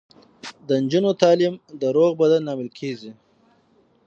د 0.67 0.69
نجونو 0.83 1.11
تعلیم 1.21 1.53
د 1.81 1.83
روغ 1.95 2.11
بدن 2.21 2.41
لامل 2.47 2.69
کیږي. 2.79 3.11